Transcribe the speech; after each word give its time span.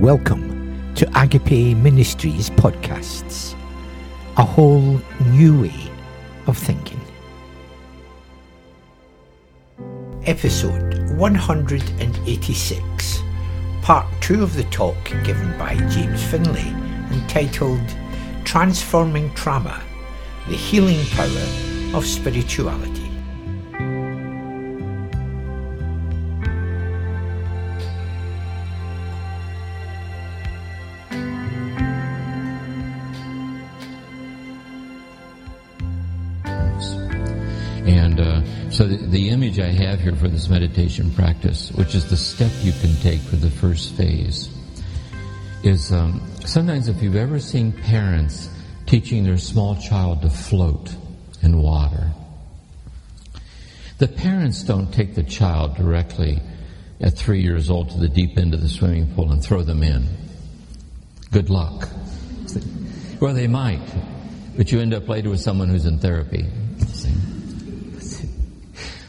Welcome 0.00 0.92
to 0.96 1.08
Agape 1.18 1.74
Ministries 1.74 2.50
podcasts, 2.50 3.54
a 4.36 4.44
whole 4.44 5.00
new 5.24 5.62
way 5.62 5.90
of 6.46 6.58
thinking. 6.58 7.00
Episode 10.26 11.16
186, 11.16 13.22
part 13.80 14.06
two 14.20 14.42
of 14.42 14.54
the 14.54 14.64
talk 14.64 15.02
given 15.24 15.56
by 15.56 15.76
James 15.88 16.22
Finley, 16.24 16.74
entitled 17.10 17.80
Transforming 18.44 19.32
Trauma 19.32 19.82
The 20.46 20.56
Healing 20.56 21.06
Power 21.06 21.46
of 21.96 22.04
Spirituality. 22.04 22.95
And 37.86 38.18
uh, 38.18 38.70
so 38.70 38.88
the, 38.88 38.96
the 38.96 39.28
image 39.28 39.60
I 39.60 39.68
have 39.68 40.00
here 40.00 40.16
for 40.16 40.26
this 40.26 40.48
meditation 40.48 41.12
practice, 41.12 41.70
which 41.70 41.94
is 41.94 42.10
the 42.10 42.16
step 42.16 42.50
you 42.62 42.72
can 42.80 42.92
take 42.96 43.20
for 43.20 43.36
the 43.36 43.50
first 43.50 43.94
phase, 43.94 44.48
is 45.62 45.92
um, 45.92 46.20
sometimes 46.44 46.88
if 46.88 47.00
you've 47.00 47.14
ever 47.14 47.38
seen 47.38 47.70
parents 47.70 48.48
teaching 48.86 49.22
their 49.22 49.38
small 49.38 49.76
child 49.76 50.22
to 50.22 50.30
float 50.30 50.94
in 51.42 51.62
water, 51.62 52.10
the 53.98 54.08
parents 54.08 54.64
don't 54.64 54.92
take 54.92 55.14
the 55.14 55.22
child 55.22 55.76
directly 55.76 56.40
at 57.00 57.16
three 57.16 57.40
years 57.40 57.70
old 57.70 57.90
to 57.90 57.98
the 57.98 58.08
deep 58.08 58.36
end 58.36 58.52
of 58.52 58.62
the 58.62 58.68
swimming 58.68 59.14
pool 59.14 59.30
and 59.30 59.44
throw 59.44 59.62
them 59.62 59.84
in. 59.84 60.08
Good 61.30 61.50
luck. 61.50 61.88
Well, 63.18 63.32
they 63.32 63.46
might, 63.46 63.80
but 64.58 64.70
you 64.70 64.78
end 64.78 64.92
up 64.92 65.08
later 65.08 65.30
with 65.30 65.40
someone 65.40 65.70
who's 65.70 65.86
in 65.86 65.98
therapy. 65.98 66.44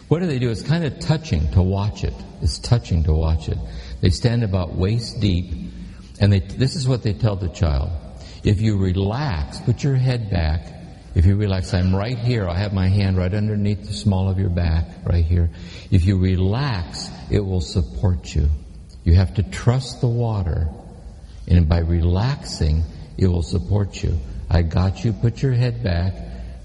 What 0.07 0.19
do 0.19 0.27
they 0.27 0.39
do? 0.39 0.49
It's 0.49 0.61
kind 0.61 0.85
of 0.85 0.99
touching 0.99 1.51
to 1.51 1.61
watch 1.61 2.03
it. 2.05 2.13
It's 2.41 2.59
touching 2.59 3.03
to 3.03 3.13
watch 3.13 3.49
it. 3.49 3.57
They 3.99 4.09
stand 4.09 4.43
about 4.43 4.75
waist 4.75 5.19
deep, 5.19 5.73
and 6.19 6.31
they, 6.31 6.39
this 6.39 6.75
is 6.75 6.87
what 6.87 7.03
they 7.03 7.13
tell 7.13 7.35
the 7.35 7.49
child. 7.49 7.89
If 8.43 8.61
you 8.61 8.77
relax, 8.77 9.59
put 9.59 9.83
your 9.83 9.95
head 9.95 10.29
back. 10.29 10.73
If 11.13 11.25
you 11.25 11.35
relax, 11.35 11.73
I'm 11.73 11.93
right 11.93 12.17
here. 12.17 12.47
I 12.47 12.57
have 12.57 12.73
my 12.73 12.87
hand 12.87 13.17
right 13.17 13.33
underneath 13.33 13.87
the 13.87 13.93
small 13.93 14.29
of 14.29 14.39
your 14.39 14.49
back, 14.49 14.85
right 15.03 15.25
here. 15.25 15.49
If 15.91 16.05
you 16.05 16.17
relax, 16.17 17.09
it 17.29 17.41
will 17.41 17.61
support 17.61 18.33
you. 18.33 18.49
You 19.03 19.15
have 19.15 19.33
to 19.35 19.43
trust 19.43 19.99
the 19.99 20.07
water, 20.07 20.69
and 21.47 21.67
by 21.67 21.79
relaxing, 21.79 22.83
it 23.17 23.27
will 23.27 23.43
support 23.43 24.01
you. 24.01 24.17
I 24.49 24.61
got 24.61 25.03
you. 25.03 25.11
Put 25.11 25.41
your 25.41 25.53
head 25.53 25.83
back. 25.83 26.13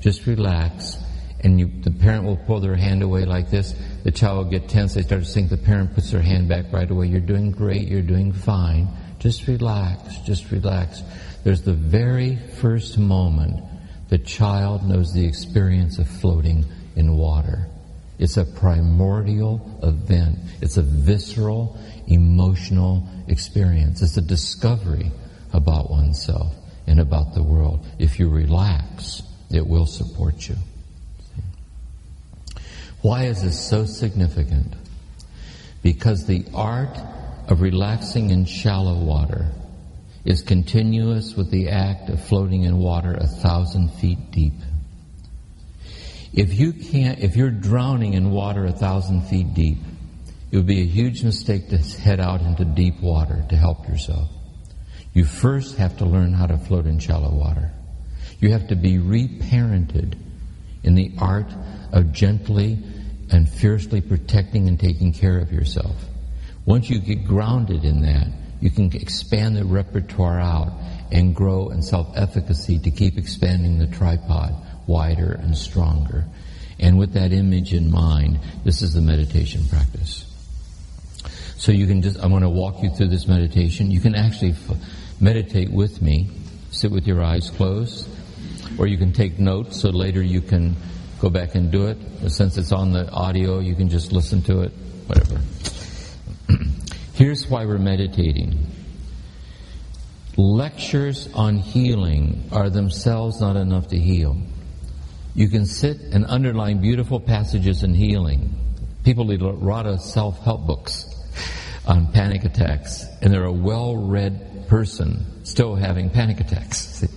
Just 0.00 0.26
relax 0.26 1.01
and 1.44 1.58
you, 1.58 1.66
the 1.82 1.90
parent 1.90 2.24
will 2.24 2.36
pull 2.36 2.60
their 2.60 2.76
hand 2.76 3.02
away 3.02 3.24
like 3.24 3.50
this. 3.50 3.74
The 4.04 4.12
child 4.12 4.38
will 4.38 4.50
get 4.50 4.68
tense. 4.68 4.94
They 4.94 5.02
start 5.02 5.22
to 5.22 5.28
sink. 5.28 5.50
The 5.50 5.56
parent 5.56 5.94
puts 5.94 6.10
their 6.10 6.22
hand 6.22 6.48
back 6.48 6.72
right 6.72 6.90
away. 6.90 7.06
You're 7.06 7.20
doing 7.20 7.50
great. 7.50 7.88
You're 7.88 8.02
doing 8.02 8.32
fine. 8.32 8.88
Just 9.18 9.46
relax. 9.48 10.18
Just 10.20 10.50
relax. 10.50 11.02
There's 11.44 11.62
the 11.62 11.72
very 11.72 12.36
first 12.36 12.98
moment 12.98 13.64
the 14.08 14.18
child 14.18 14.84
knows 14.86 15.12
the 15.12 15.26
experience 15.26 15.98
of 15.98 16.06
floating 16.06 16.64
in 16.96 17.16
water. 17.16 17.66
It's 18.18 18.36
a 18.36 18.44
primordial 18.44 19.80
event. 19.82 20.38
It's 20.60 20.76
a 20.76 20.82
visceral, 20.82 21.76
emotional 22.06 23.08
experience. 23.26 24.02
It's 24.02 24.16
a 24.16 24.22
discovery 24.22 25.10
about 25.52 25.90
oneself 25.90 26.54
and 26.86 27.00
about 27.00 27.34
the 27.34 27.42
world. 27.42 27.86
If 27.98 28.20
you 28.20 28.28
relax, 28.28 29.22
it 29.50 29.66
will 29.66 29.86
support 29.86 30.48
you. 30.48 30.56
Why 33.02 33.24
is 33.24 33.42
this 33.42 33.60
so 33.60 33.84
significant? 33.84 34.74
Because 35.82 36.24
the 36.24 36.46
art 36.54 36.96
of 37.48 37.60
relaxing 37.60 38.30
in 38.30 38.44
shallow 38.44 38.94
water 38.94 39.48
is 40.24 40.42
continuous 40.42 41.34
with 41.34 41.50
the 41.50 41.70
act 41.70 42.08
of 42.08 42.24
floating 42.24 42.62
in 42.62 42.78
water 42.78 43.12
a 43.14 43.26
thousand 43.26 43.88
feet 43.94 44.30
deep. 44.30 44.54
If 46.32 46.54
you 46.54 46.72
can't, 46.72 47.18
if 47.18 47.34
you're 47.36 47.50
drowning 47.50 48.14
in 48.14 48.30
water 48.30 48.64
a 48.66 48.72
thousand 48.72 49.22
feet 49.22 49.52
deep, 49.52 49.78
it 50.52 50.56
would 50.56 50.66
be 50.66 50.82
a 50.82 50.86
huge 50.86 51.24
mistake 51.24 51.70
to 51.70 51.78
head 51.78 52.20
out 52.20 52.40
into 52.40 52.64
deep 52.64 53.00
water 53.00 53.44
to 53.48 53.56
help 53.56 53.88
yourself. 53.88 54.30
You 55.12 55.24
first 55.24 55.76
have 55.76 55.98
to 55.98 56.04
learn 56.04 56.32
how 56.32 56.46
to 56.46 56.56
float 56.56 56.86
in 56.86 57.00
shallow 57.00 57.34
water. 57.34 57.72
You 58.38 58.52
have 58.52 58.68
to 58.68 58.76
be 58.76 58.98
reparented 58.98 60.14
in 60.84 60.94
the 60.94 61.12
art 61.18 61.52
of 61.92 62.12
gently 62.12 62.78
and 63.32 63.48
fiercely 63.48 64.00
protecting 64.00 64.68
and 64.68 64.78
taking 64.78 65.12
care 65.12 65.38
of 65.38 65.52
yourself. 65.52 65.96
Once 66.64 66.88
you 66.88 67.00
get 67.00 67.26
grounded 67.26 67.84
in 67.84 68.02
that, 68.02 68.28
you 68.60 68.70
can 68.70 68.94
expand 68.94 69.56
the 69.56 69.64
repertoire 69.64 70.38
out 70.38 70.72
and 71.10 71.34
grow 71.34 71.70
in 71.70 71.82
self-efficacy 71.82 72.78
to 72.78 72.90
keep 72.90 73.18
expanding 73.18 73.78
the 73.78 73.86
tripod 73.88 74.54
wider 74.86 75.32
and 75.32 75.56
stronger. 75.56 76.24
And 76.78 76.98
with 76.98 77.14
that 77.14 77.32
image 77.32 77.74
in 77.74 77.90
mind, 77.90 78.38
this 78.64 78.82
is 78.82 78.94
the 78.94 79.00
meditation 79.00 79.66
practice. 79.68 80.28
So 81.56 81.70
you 81.70 81.86
can 81.86 82.02
just, 82.02 82.18
I'm 82.22 82.30
going 82.30 82.42
to 82.42 82.48
walk 82.48 82.82
you 82.82 82.90
through 82.90 83.08
this 83.08 83.28
meditation. 83.28 83.90
You 83.90 84.00
can 84.00 84.14
actually 84.14 84.52
f- 84.52 84.76
meditate 85.20 85.70
with 85.70 86.02
me. 86.02 86.28
Sit 86.70 86.90
with 86.90 87.06
your 87.06 87.22
eyes 87.22 87.50
closed. 87.50 88.08
Or 88.78 88.86
you 88.86 88.98
can 88.98 89.12
take 89.12 89.38
notes 89.38 89.80
so 89.80 89.90
later 89.90 90.22
you 90.22 90.40
can 90.40 90.76
go 91.22 91.30
back 91.30 91.54
and 91.54 91.70
do 91.70 91.86
it. 91.86 91.96
Since 92.28 92.58
it's 92.58 92.72
on 92.72 92.90
the 92.90 93.08
audio, 93.12 93.60
you 93.60 93.76
can 93.76 93.88
just 93.88 94.10
listen 94.10 94.42
to 94.42 94.62
it, 94.62 94.72
whatever. 95.06 95.40
Here's 97.14 97.46
why 97.46 97.64
we're 97.64 97.78
meditating. 97.78 98.66
Lectures 100.36 101.28
on 101.32 101.58
healing 101.58 102.48
are 102.50 102.68
themselves 102.68 103.40
not 103.40 103.54
enough 103.54 103.86
to 103.88 103.98
heal. 103.98 104.36
You 105.36 105.48
can 105.48 105.64
sit 105.64 106.00
and 106.00 106.26
underline 106.26 106.80
beautiful 106.80 107.20
passages 107.20 107.84
in 107.84 107.94
healing. 107.94 108.56
People 109.04 109.24
read 109.24 109.42
a 109.42 109.48
lot 109.48 109.86
of 109.86 110.00
self-help 110.00 110.66
books 110.66 111.06
on 111.86 112.10
panic 112.10 112.44
attacks, 112.44 113.04
and 113.20 113.32
they're 113.32 113.44
a 113.44 113.52
well-read 113.52 114.66
person 114.66 115.24
still 115.44 115.76
having 115.76 116.10
panic 116.10 116.40
attacks. 116.40 117.06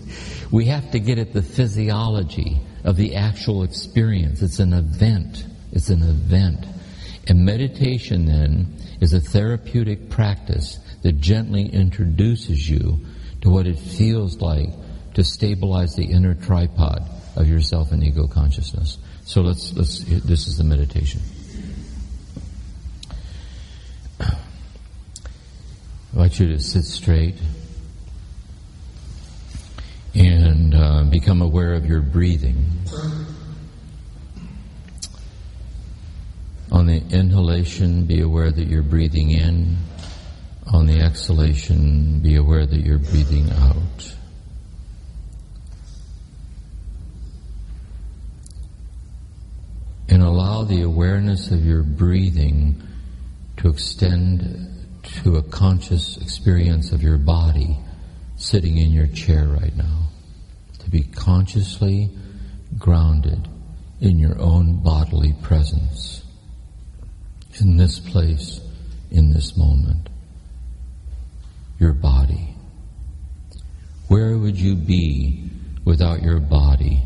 We 0.52 0.66
have 0.66 0.92
to 0.92 1.00
get 1.00 1.18
at 1.18 1.34
the 1.34 1.42
physiology 1.42 2.62
of 2.86 2.96
the 2.96 3.16
actual 3.16 3.64
experience. 3.64 4.42
It's 4.42 4.60
an 4.60 4.72
event. 4.72 5.44
It's 5.74 5.90
an 5.90 6.04
event. 6.04 6.66
And 7.28 7.44
meditation 7.44 8.28
then 8.28 8.76
is 9.02 9.14
a 9.14 9.20
therapeutic 9.20 10.10
practice 10.10 10.80
that 11.02 11.20
gently 11.20 11.66
introduces 11.66 12.70
you 12.70 13.00
to 13.42 13.50
what 13.50 13.66
it 13.66 13.78
feels 13.78 14.40
like 14.40 14.70
to 15.16 15.24
stabilize 15.24 15.96
the 15.96 16.06
inner 16.06 16.36
tripod 16.36 17.10
of 17.36 17.50
yourself 17.50 17.92
and 17.92 18.04
ego 18.04 18.28
consciousness. 18.28 19.00
So 19.26 19.42
let's, 19.42 19.74
let's, 19.74 20.00
this 20.00 20.48
is 20.48 20.58
the 20.58 20.64
meditation. 20.64 21.22
I 24.20 24.36
want 26.14 26.40
you 26.40 26.48
to 26.50 26.60
sit 26.60 26.86
straight 26.86 27.36
and 30.16 30.74
uh, 30.74 31.04
become 31.04 31.42
aware 31.42 31.74
of 31.74 31.86
your 31.86 32.02
breathing. 32.02 32.66
On 36.72 36.86
the 36.88 37.02
inhalation, 37.12 38.06
be 38.06 38.22
aware 38.22 38.52
that 38.52 38.66
you're 38.66 38.82
breathing 38.82 39.32
in. 39.32 39.78
On 40.68 40.88
the 40.88 41.02
exhalation, 41.02 42.20
be 42.20 42.36
aware 42.36 42.66
that 42.66 42.80
you're 42.80 42.98
breathing 42.98 43.52
out. 43.52 44.16
And 50.08 50.24
allow 50.24 50.64
the 50.64 50.82
awareness 50.82 51.52
of 51.52 51.66
your 51.66 51.84
breathing 51.84 52.82
to 53.58 53.70
extend 53.70 54.72
to 55.24 55.36
a 55.36 55.44
conscious 55.44 56.18
experience 56.18 56.92
of 56.92 57.04
your 57.04 57.18
body 57.18 57.78
sitting 58.38 58.78
in 58.78 58.92
your 58.92 59.08
chair 59.08 59.46
right 59.46 59.76
now 59.76 60.05
be 60.96 61.04
consciously 61.04 62.10
grounded 62.80 63.50
in 64.00 64.18
your 64.18 64.40
own 64.40 64.82
bodily 64.82 65.34
presence, 65.42 66.24
in 67.60 67.76
this 67.76 68.00
place, 68.00 68.62
in 69.12 69.30
this 69.34 69.58
moment. 69.58 70.08
Your 71.80 71.92
body. 71.92 72.56
Where 74.08 74.38
would 74.38 74.58
you 74.58 74.76
be 74.78 75.50
without 75.84 76.22
your 76.22 76.40
body 76.40 77.04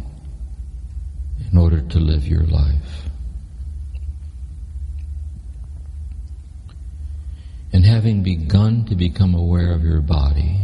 in 1.52 1.58
order 1.58 1.82
to 1.82 2.00
live 2.00 2.28
your 2.28 2.44
life? 2.44 3.10
And 7.74 7.84
having 7.84 8.22
begun 8.22 8.86
to 8.86 8.96
become 8.96 9.34
aware 9.34 9.74
of 9.74 9.84
your 9.84 10.02
body, 10.02 10.60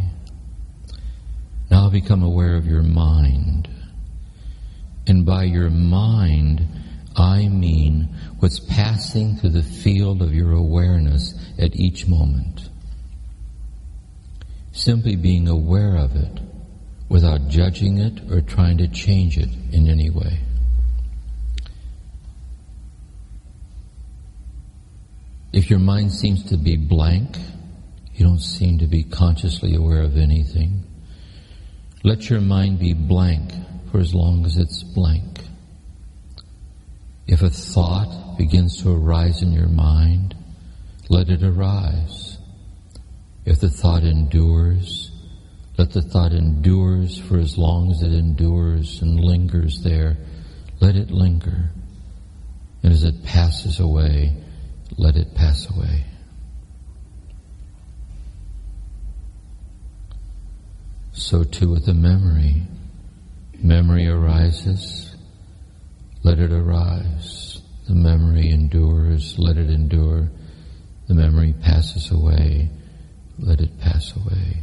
now 1.70 1.90
become 1.90 2.24
aware 2.24 2.56
of 2.56 2.66
your 2.66 2.84
mind. 2.84 3.70
And 5.08 5.26
by 5.26 5.44
your 5.44 5.70
mind, 5.70 6.68
I 7.16 7.48
mean 7.48 8.16
what's 8.40 8.60
passing 8.60 9.36
through 9.38 9.52
the 9.52 9.64
field 9.64 10.22
of 10.22 10.34
your 10.34 10.52
awareness 10.52 11.34
at 11.58 11.76
each 11.76 12.08
moment. 12.08 12.70
Simply 14.72 15.16
being 15.16 15.48
aware 15.48 15.96
of 15.96 16.16
it 16.16 16.40
without 17.08 17.48
judging 17.48 17.98
it 17.98 18.32
or 18.32 18.42
trying 18.42 18.78
to 18.80 18.88
change 18.88 19.38
it 19.38 19.50
in 19.72 19.88
any 19.88 20.10
way. 20.10 20.40
If 25.54 25.70
your 25.70 25.80
mind 25.80 26.12
seems 26.12 26.44
to 26.46 26.58
be 26.58 26.76
blank, 26.76 27.38
you 28.14 28.26
don't 28.26 28.42
seem 28.42 28.80
to 28.80 28.88
be 28.88 29.04
consciously 29.04 29.76
aware 29.76 30.02
of 30.02 30.18
anything, 30.18 30.84
let 32.06 32.30
your 32.30 32.40
mind 32.40 32.78
be 32.78 32.94
blank 32.94 33.52
for 33.92 33.98
as 33.98 34.14
long 34.14 34.46
as 34.46 34.58
it's 34.58 34.84
blank. 34.84 35.40
If 37.26 37.42
a 37.42 37.50
thought 37.50 38.38
begins 38.38 38.84
to 38.84 38.92
arise 38.92 39.42
in 39.42 39.52
your 39.52 39.68
mind, 39.68 40.36
let 41.10 41.30
it 41.30 41.42
arise. 41.42 42.38
If 43.44 43.60
the 43.60 43.72
thought 43.72 44.04
endures, 44.04 45.10
let 45.80 45.94
the 45.94 46.04
thought 46.04 46.32
endures 46.32 47.20
for 47.20 47.40
as 47.40 47.58
long 47.58 47.90
as 47.90 48.04
it 48.04 48.14
endures 48.14 49.02
and 49.02 49.20
lingers 49.20 49.82
there. 49.82 50.16
Let 50.80 50.96
it 50.96 51.10
linger. 51.10 51.72
And 52.84 52.94
as 52.94 53.04
it 53.04 53.24
passes 53.24 53.80
away, 53.80 54.32
let 54.96 55.16
it 55.16 55.34
pass 55.34 55.68
away. 55.76 56.06
So 61.28 61.44
too 61.44 61.72
with 61.72 61.88
the 61.88 61.96
memory. 61.96 62.62
Memory 63.58 64.06
arises, 64.08 65.16
let 66.22 66.38
it 66.38 66.52
arise. 66.52 67.64
The 67.88 67.96
memory 67.96 68.52
endures, 68.52 69.40
let 69.40 69.58
it 69.58 69.72
endure. 69.72 70.30
The 71.08 71.16
memory 71.16 71.56
passes 71.64 72.12
away, 72.12 72.70
let 73.40 73.60
it 73.60 73.80
pass 73.80 74.16
away. 74.16 74.62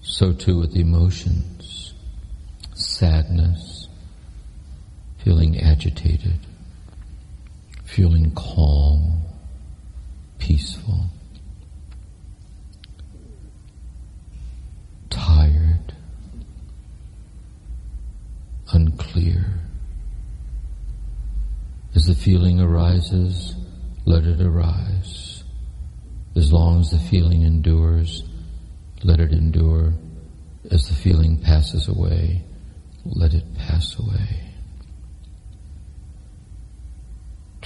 So 0.00 0.32
too 0.32 0.60
with 0.60 0.76
emotions, 0.76 1.92
sadness, 2.72 3.88
feeling 5.24 5.58
agitated, 5.58 6.38
feeling 7.88 8.30
calm, 8.34 9.22
peaceful, 10.38 11.06
tired, 15.08 15.94
unclear. 18.72 19.46
As 21.94 22.04
the 22.04 22.14
feeling 22.14 22.60
arises, 22.60 23.56
let 24.04 24.24
it 24.24 24.40
arise. 24.40 25.42
As 26.36 26.52
long 26.52 26.80
as 26.80 26.90
the 26.90 26.98
feeling 26.98 27.42
endures, 27.42 28.22
let 29.02 29.18
it 29.18 29.32
endure. 29.32 29.94
As 30.70 30.86
the 30.88 30.94
feeling 30.94 31.38
passes 31.38 31.88
away, 31.88 32.44
let 33.06 33.32
it 33.32 33.56
pass 33.56 33.98
away. 33.98 34.47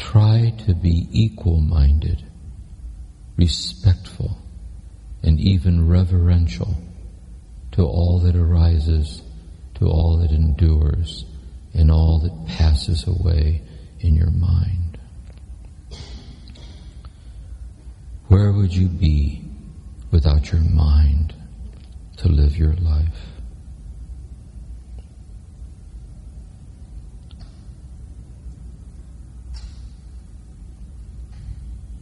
Try 0.03 0.53
to 0.67 0.75
be 0.75 1.07
equal 1.13 1.61
minded, 1.61 2.25
respectful, 3.37 4.37
and 5.23 5.39
even 5.39 5.89
reverential 5.89 6.77
to 7.71 7.85
all 7.85 8.19
that 8.19 8.35
arises, 8.35 9.23
to 9.77 9.87
all 9.87 10.17
that 10.19 10.33
endures, 10.33 11.25
and 11.73 11.89
all 11.89 12.19
that 12.19 12.47
passes 12.49 13.07
away 13.07 13.63
in 14.01 14.17
your 14.17 14.33
mind. 14.33 14.99
Where 18.27 18.53
would 18.53 18.75
you 18.75 18.89
be 18.89 19.45
without 20.11 20.51
your 20.51 20.63
mind 20.63 21.33
to 22.17 22.29
live 22.29 22.59
your 22.59 22.75
life? 22.75 23.32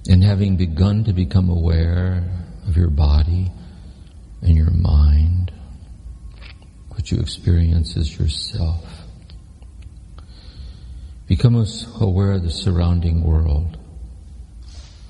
And 0.08 0.24
having 0.24 0.56
begun 0.56 1.04
to 1.04 1.12
become 1.12 1.50
aware 1.50 2.24
of 2.66 2.76
your 2.76 2.88
body 2.88 3.52
and 4.42 4.56
your 4.56 4.70
mind, 4.70 5.52
what 6.88 7.10
you 7.10 7.18
experience 7.20 7.96
as 7.96 8.18
yourself, 8.18 8.84
become 11.26 11.64
aware 12.00 12.32
of 12.32 12.42
the 12.42 12.50
surrounding 12.50 13.22
world, 13.22 13.78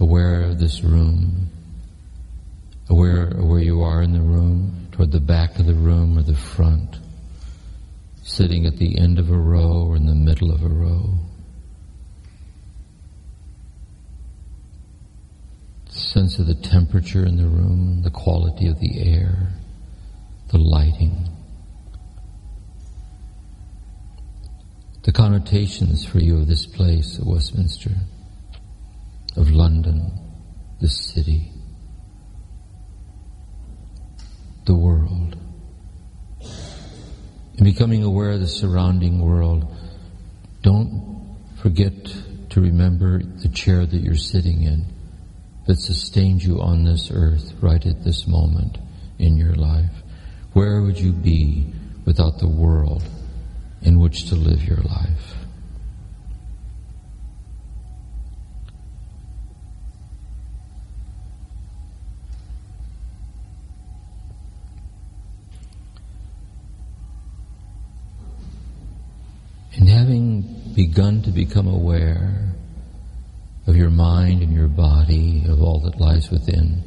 aware 0.01 0.43
of 0.43 0.59
this 0.59 0.83
room, 0.83 1.49
aware 2.89 3.29
of 3.29 3.45
where 3.45 3.61
you 3.61 3.83
are 3.83 4.03
in 4.03 4.13
the 4.13 4.21
room, 4.21 4.89
toward 4.93 5.13
the 5.13 5.21
back 5.21 5.59
of 5.59 5.67
the 5.67 5.75
room 5.75 6.19
or 6.19 6.23
the 6.23 6.35
front, 6.35 6.99
sitting 8.23 8.67
at 8.67 8.77
the 8.77 8.99
end 8.99 9.19
of 9.19 9.31
a 9.31 9.39
row 9.39 9.87
or 9.89 9.97
in 9.97 10.07
the 10.07 10.15
middle 10.15 10.51
of 10.51 10.63
a 10.63 10.69
row. 10.69 11.15
Sense 16.11 16.41
of 16.41 16.47
the 16.49 16.55
temperature 16.55 17.25
in 17.25 17.37
the 17.37 17.47
room, 17.47 18.03
the 18.03 18.11
quality 18.11 18.67
of 18.67 18.81
the 18.81 19.01
air, 19.01 19.53
the 20.49 20.59
lighting, 20.59 21.29
the 25.05 25.13
connotations 25.13 26.05
for 26.05 26.19
you 26.19 26.39
of 26.39 26.49
this 26.49 26.67
place 26.67 27.17
of 27.19 27.29
Westminster, 27.29 27.93
of 29.37 29.53
London, 29.53 30.11
the 30.81 30.89
city, 30.89 31.53
the 34.65 34.75
world. 34.75 35.37
In 37.55 37.63
becoming 37.63 38.03
aware 38.03 38.33
of 38.33 38.41
the 38.41 38.49
surrounding 38.49 39.21
world, 39.21 39.65
don't 40.63 41.37
forget 41.63 41.93
to 42.49 42.61
remember 42.61 43.23
the 43.23 43.49
chair 43.49 43.87
that 43.87 43.99
you're 43.99 44.17
sitting 44.17 44.65
in 44.65 44.87
that 45.71 45.79
sustains 45.79 46.45
you 46.45 46.61
on 46.61 46.83
this 46.83 47.13
earth 47.13 47.55
right 47.61 47.87
at 47.87 48.03
this 48.03 48.27
moment 48.27 48.77
in 49.21 49.37
your 49.37 49.55
life? 49.55 50.03
Where 50.53 50.83
would 50.83 50.99
you 50.99 51.13
be 51.13 51.73
without 52.05 52.41
the 52.41 52.49
world 52.49 53.05
in 53.81 54.01
which 54.01 54.31
to 54.31 54.35
live 54.35 54.65
your 54.65 54.79
life? 54.79 55.37
And 69.77 69.89
having 69.89 70.73
begun 70.75 71.23
to 71.23 71.31
become 71.31 71.69
aware 71.69 72.51
of 73.71 73.77
your 73.77 73.89
mind 73.89 74.43
and 74.43 74.53
your 74.53 74.67
body, 74.67 75.45
of 75.49 75.63
all 75.63 75.79
that 75.79 76.01
lies 76.01 76.29
within, 76.29 76.83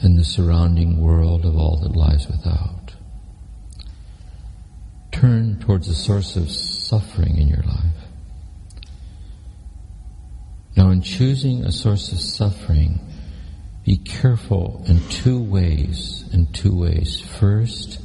and 0.00 0.18
the 0.18 0.24
surrounding 0.24 1.02
world 1.02 1.44
of 1.44 1.54
all 1.54 1.76
that 1.82 1.94
lies 1.94 2.26
without. 2.26 2.94
Turn 5.12 5.60
towards 5.60 5.86
the 5.86 5.94
source 5.94 6.36
of 6.36 6.50
suffering 6.50 7.36
in 7.36 7.46
your 7.46 7.62
life. 7.62 8.08
Now, 10.76 10.90
in 10.90 11.02
choosing 11.02 11.64
a 11.64 11.72
source 11.72 12.12
of 12.12 12.20
suffering, 12.20 12.98
be 13.84 13.98
careful 13.98 14.82
in 14.88 15.06
two 15.08 15.42
ways. 15.42 16.24
In 16.32 16.46
two 16.52 16.74
ways. 16.74 17.20
First, 17.20 18.00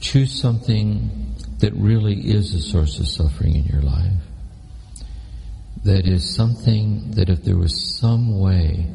choose 0.00 0.40
something 0.40 1.36
that 1.58 1.72
really 1.74 2.16
is 2.16 2.52
a 2.52 2.60
source 2.60 2.98
of 2.98 3.06
suffering 3.08 3.54
in 3.54 3.64
your 3.66 3.82
life 3.82 4.12
that 5.84 6.06
is 6.06 6.34
something 6.34 7.10
that 7.12 7.28
if 7.28 7.44
there 7.44 7.58
was 7.58 7.98
some 7.98 8.40
way 8.40 8.86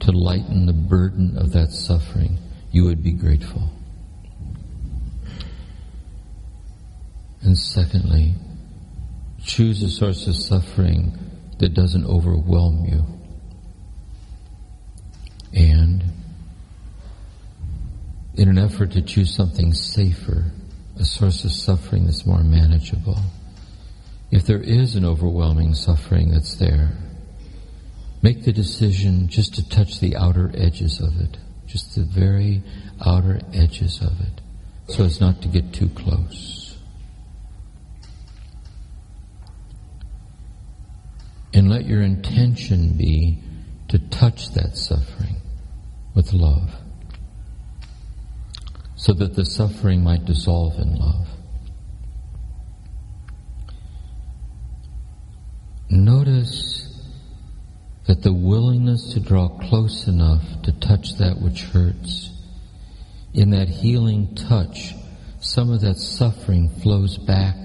to 0.00 0.12
lighten 0.12 0.66
the 0.66 0.72
burden 0.72 1.36
of 1.36 1.52
that 1.52 1.70
suffering, 1.70 2.38
you 2.70 2.84
would 2.84 3.02
be 3.02 3.12
grateful. 3.12 3.68
And 7.42 7.56
secondly, 7.58 8.34
choose 9.44 9.82
a 9.82 9.90
source 9.90 10.26
of 10.26 10.34
suffering 10.36 11.12
that 11.58 11.74
doesn't 11.74 12.06
overwhelm 12.06 12.86
you. 12.86 13.04
And 15.52 16.02
in 18.36 18.48
an 18.48 18.58
effort 18.58 18.92
to 18.92 19.02
choose 19.02 19.34
something 19.34 19.74
safer, 19.74 20.46
a 20.98 21.04
source 21.04 21.44
of 21.44 21.52
suffering 21.52 22.06
that's 22.06 22.24
more 22.24 22.42
manageable. 22.42 23.18
If 24.32 24.46
there 24.46 24.62
is 24.62 24.96
an 24.96 25.04
overwhelming 25.04 25.74
suffering 25.74 26.30
that's 26.30 26.54
there, 26.54 26.92
make 28.22 28.44
the 28.44 28.52
decision 28.52 29.28
just 29.28 29.54
to 29.56 29.68
touch 29.68 30.00
the 30.00 30.16
outer 30.16 30.50
edges 30.54 31.00
of 31.00 31.20
it, 31.20 31.36
just 31.66 31.94
the 31.94 32.02
very 32.02 32.62
outer 33.04 33.40
edges 33.52 34.00
of 34.00 34.18
it, 34.20 34.40
so 34.88 35.04
as 35.04 35.20
not 35.20 35.42
to 35.42 35.48
get 35.48 35.74
too 35.74 35.90
close. 35.90 36.78
And 41.52 41.68
let 41.68 41.84
your 41.84 42.00
intention 42.00 42.96
be 42.96 43.38
to 43.88 43.98
touch 43.98 44.54
that 44.54 44.78
suffering 44.78 45.36
with 46.14 46.32
love 46.32 46.70
so 48.96 49.12
that 49.12 49.34
the 49.34 49.44
suffering 49.44 50.02
might 50.02 50.24
dissolve 50.24 50.78
in 50.78 50.94
love. 50.94 51.28
Notice 55.92 56.88
that 58.06 58.22
the 58.22 58.32
willingness 58.32 59.12
to 59.12 59.20
draw 59.20 59.50
close 59.50 60.08
enough 60.08 60.42
to 60.62 60.72
touch 60.72 61.18
that 61.18 61.38
which 61.38 61.64
hurts, 61.64 62.30
in 63.34 63.50
that 63.50 63.68
healing 63.68 64.34
touch, 64.34 64.94
some 65.40 65.70
of 65.70 65.82
that 65.82 65.98
suffering 65.98 66.70
flows 66.80 67.18
back 67.18 67.56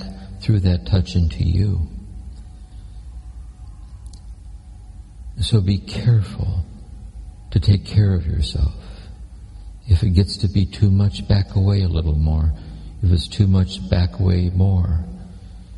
through 0.42 0.60
that 0.60 0.86
touch 0.86 1.16
into 1.16 1.42
you. 1.42 1.88
So 5.40 5.62
be 5.62 5.78
careful 5.78 6.66
to 7.52 7.62
take 7.62 7.86
care 7.86 8.14
of 8.14 8.28
yourself. 8.28 8.76
If 9.88 10.04
it 10.04 10.10
gets 10.10 10.36
to 10.40 10.50
be 10.50 10.66
too 10.66 10.92
much, 10.92 11.26
back 11.30 11.56
away 11.56 11.84
a 11.84 11.88
little 11.88 12.18
more. 12.18 12.52
If 13.02 13.10
it's 13.10 13.30
too 13.30 13.48
much, 13.48 13.90
back 13.90 14.20
away 14.20 14.50
more. 14.50 15.06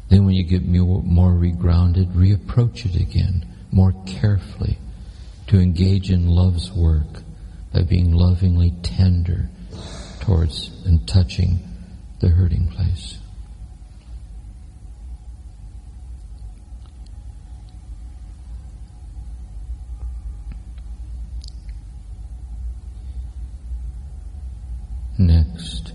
Then 0.10 0.26
when 0.26 0.34
you 0.34 0.44
get 0.44 0.66
more, 0.66 1.32
regrounded, 1.34 2.14
reapproach 2.14 2.86
it 2.86 3.00
again 3.00 3.46
more 3.72 3.94
carefully 4.08 4.80
to 5.48 5.60
engage 5.60 6.10
in 6.10 6.28
love's 6.28 6.72
work 6.72 7.24
by 7.72 7.84
being 7.84 8.12
lovingly 8.12 8.74
tender 8.82 9.50
towards 10.20 10.72
and 10.86 11.08
touching 11.08 11.60
the 12.20 12.30
hurting 12.30 12.68
place. 12.68 13.20
Next, 25.20 25.94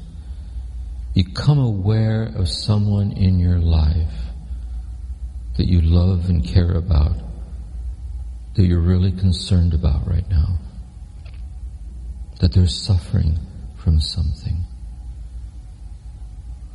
become 1.14 1.58
aware 1.58 2.24
of 2.34 2.48
someone 2.48 3.12
in 3.12 3.38
your 3.38 3.58
life 3.58 4.12
that 5.56 5.68
you 5.68 5.80
love 5.80 6.28
and 6.28 6.44
care 6.44 6.72
about, 6.72 7.16
that 8.54 8.64
you're 8.64 8.80
really 8.80 9.12
concerned 9.12 9.72
about 9.72 10.06
right 10.08 10.28
now, 10.28 10.58
that 12.40 12.52
they're 12.52 12.66
suffering 12.66 13.38
from 13.76 14.00
something. 14.00 14.64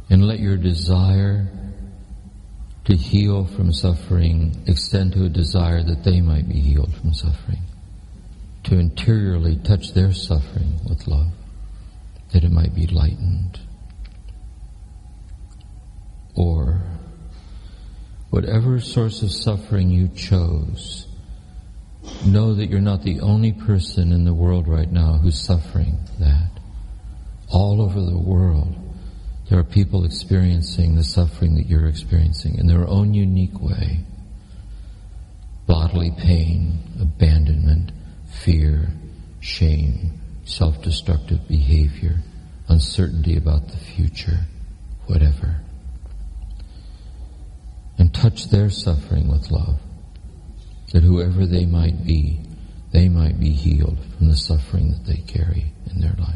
And 0.10 0.26
let 0.26 0.40
your 0.40 0.56
desire 0.56 1.50
to 2.86 2.96
heal 2.96 3.46
from 3.46 3.74
suffering 3.74 4.64
extend 4.66 5.14
to 5.14 5.26
a 5.26 5.30
desire 5.30 5.84
that 5.84 6.04
they 6.04 6.22
might 6.22 6.48
be 6.48 6.62
healed 6.62 6.94
from 6.96 7.14
suffering, 7.14 7.62
to 8.64 8.80
interiorly 8.80 9.58
touch 9.58 9.94
their 9.94 10.14
suffering 10.14 10.80
with 10.88 11.08
love 11.08 11.28
that 12.32 12.44
it 12.44 12.52
might 12.52 12.74
be 12.74 12.88
lightened. 12.88 13.60
Or 16.40 16.82
whatever 18.30 18.80
source 18.80 19.24
of 19.24 19.32
suffering 19.32 19.90
you 19.90 20.08
chose, 20.08 21.06
know 22.26 22.54
that 22.54 22.68
you're 22.68 22.80
not 22.80 23.04
the 23.04 23.20
only 23.20 23.52
person 23.52 24.14
in 24.14 24.24
the 24.24 24.34
world 24.34 24.66
right 24.66 24.90
now 24.90 25.18
who's 25.18 25.38
suffering 25.38 26.00
that. 26.20 26.50
All 27.50 27.82
over 27.82 28.00
the 28.00 28.18
world, 28.18 28.74
there 29.50 29.60
are 29.60 29.66
people 29.66 30.06
experiencing 30.06 30.96
the 30.96 31.04
suffering 31.04 31.56
that 31.56 31.68
you're 31.68 31.88
experiencing 31.88 32.58
in 32.58 32.68
their 32.68 32.88
own 32.88 33.14
unique 33.14 33.60
way. 33.60 34.00
Bodily 35.68 36.12
pain, 36.18 36.80
abandonment, 37.02 37.92
fear, 38.32 38.88
shame, 39.42 40.22
self-destructive 40.46 41.50
behavior, 41.50 42.22
uncertainty 42.70 43.36
about 43.36 43.68
the 43.68 43.78
future, 43.78 44.40
whatever. 45.08 45.60
And 48.00 48.12
touch 48.14 48.50
their 48.50 48.72
suffering 48.72 49.28
with 49.28 49.52
love, 49.52 49.80
that 50.94 51.04
whoever 51.04 51.46
they 51.46 51.68
might 51.68 52.04
be, 52.04 52.40
they 52.92 53.10
might 53.10 53.40
be 53.40 53.52
healed 53.52 54.00
from 54.18 54.30
the 54.30 54.36
suffering 54.36 54.90
that 54.90 55.06
they 55.06 55.18
carry 55.18 55.74
in 55.92 56.02
their 56.02 56.16
life. 56.18 56.36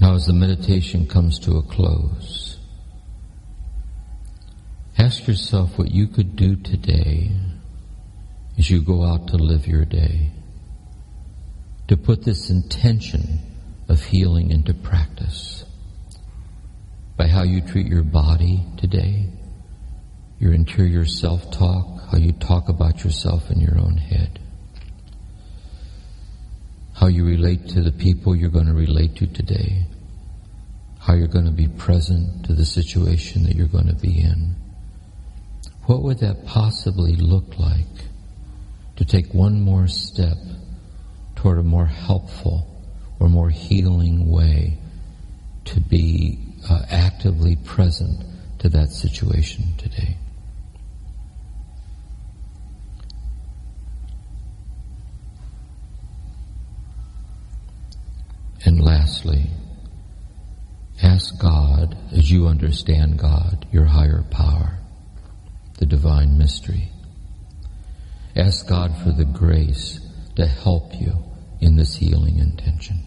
Now, 0.00 0.14
as 0.14 0.26
the 0.26 0.32
meditation 0.32 1.06
comes 1.06 1.38
to 1.40 1.58
a 1.58 1.62
close, 1.62 2.56
Ask 4.98 5.28
yourself 5.28 5.78
what 5.78 5.90
you 5.90 6.06
could 6.06 6.36
do 6.36 6.56
today 6.56 7.30
as 8.58 8.70
you 8.70 8.80
go 8.80 9.04
out 9.04 9.28
to 9.28 9.36
live 9.36 9.66
your 9.66 9.84
day 9.84 10.30
to 11.88 11.96
put 11.96 12.24
this 12.24 12.50
intention 12.50 13.38
of 13.88 14.02
healing 14.02 14.50
into 14.50 14.74
practice 14.74 15.64
by 17.16 17.28
how 17.28 17.42
you 17.42 17.60
treat 17.60 17.86
your 17.86 18.02
body 18.02 18.64
today, 18.76 19.28
your 20.38 20.52
interior 20.52 21.04
self-talk, 21.06 22.10
how 22.10 22.18
you 22.18 22.32
talk 22.32 22.68
about 22.68 23.04
yourself 23.04 23.50
in 23.50 23.60
your 23.60 23.78
own 23.78 23.96
head, 23.96 24.38
how 26.94 27.06
you 27.06 27.24
relate 27.24 27.68
to 27.68 27.82
the 27.82 27.92
people 27.92 28.34
you're 28.34 28.50
going 28.50 28.66
to 28.66 28.74
relate 28.74 29.16
to 29.16 29.26
today, 29.26 29.84
how 30.98 31.14
you're 31.14 31.28
going 31.28 31.44
to 31.44 31.52
be 31.52 31.68
present 31.68 32.44
to 32.46 32.52
the 32.52 32.66
situation 32.66 33.44
that 33.44 33.54
you're 33.54 33.68
going 33.68 33.86
to 33.86 33.94
be 33.94 34.20
in. 34.20 34.56
What 35.84 36.02
would 36.02 36.18
that 36.18 36.46
possibly 36.46 37.14
look 37.14 37.58
like 37.58 37.86
to 38.96 39.04
take 39.04 39.32
one 39.32 39.60
more 39.60 39.86
step 39.86 40.36
toward 41.46 41.58
a 41.58 41.62
more 41.62 41.86
helpful 41.86 42.66
or 43.20 43.28
more 43.28 43.50
healing 43.50 44.28
way 44.28 44.76
to 45.64 45.78
be 45.78 46.40
uh, 46.68 46.82
actively 46.90 47.54
present 47.54 48.24
to 48.58 48.68
that 48.68 48.88
situation 48.88 49.64
today? 49.78 50.16
And 58.64 58.82
lastly, 58.82 59.46
ask 61.00 61.40
God 61.40 61.96
as 62.10 62.28
you 62.28 62.48
understand 62.48 63.20
God, 63.20 63.68
your 63.70 63.84
higher 63.84 64.24
power 64.32 64.78
the 65.78 65.86
divine 65.86 66.36
mystery. 66.36 66.88
Ask 68.34 68.66
God 68.66 68.96
for 69.04 69.12
the 69.12 69.24
grace 69.26 70.00
to 70.34 70.44
help 70.44 70.92
you 71.00 71.25
in 71.60 71.76
this 71.76 71.96
healing 71.96 72.38
intention, 72.38 72.98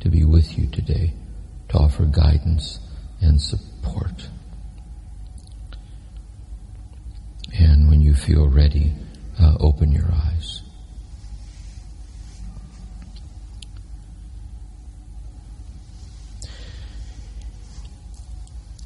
to 0.00 0.08
be 0.08 0.24
with 0.24 0.58
you 0.58 0.66
today, 0.66 1.12
to 1.68 1.78
offer 1.78 2.04
guidance 2.04 2.80
and 3.20 3.40
support. 3.40 4.28
And 7.58 7.88
when 7.88 8.00
you 8.00 8.14
feel 8.14 8.48
ready, 8.48 8.92
uh, 9.40 9.56
open 9.60 9.92
your 9.92 10.10
eyes. 10.12 10.62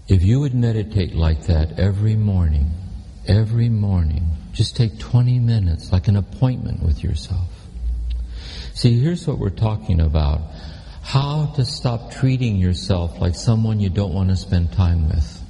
If 0.08 0.22
you 0.22 0.40
would 0.40 0.54
meditate 0.54 1.14
like 1.14 1.44
that 1.46 1.78
every 1.78 2.16
morning, 2.16 2.70
every 3.26 3.68
morning, 3.68 4.26
just 4.52 4.74
take 4.74 4.98
20 4.98 5.38
minutes, 5.38 5.92
like 5.92 6.08
an 6.08 6.16
appointment 6.16 6.82
with 6.82 7.04
yourself. 7.04 7.57
See, 8.78 8.96
here's 9.00 9.26
what 9.26 9.40
we're 9.40 9.50
talking 9.50 9.98
about. 10.00 10.40
How 11.02 11.46
to 11.56 11.64
stop 11.64 12.12
treating 12.12 12.54
yourself 12.54 13.20
like 13.20 13.34
someone 13.34 13.80
you 13.80 13.90
don't 13.90 14.14
want 14.14 14.28
to 14.28 14.36
spend 14.36 14.72
time 14.72 15.08
with. 15.08 15.42